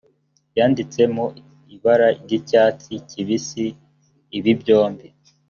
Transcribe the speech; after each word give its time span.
yanditse 0.57 1.01
mu 1.15 1.25
ibara 1.75 2.07
ry 2.21 2.31
icyatsi 2.39 2.91
kibisi 3.09 3.65
ibi 4.37 4.51
byombi 4.61 5.07